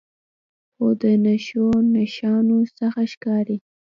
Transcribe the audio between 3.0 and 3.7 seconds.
ښکارې